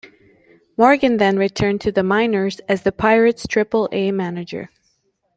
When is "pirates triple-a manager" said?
2.91-4.69